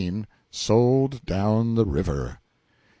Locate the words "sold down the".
0.49-1.85